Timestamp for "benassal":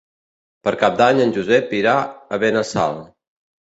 2.45-2.99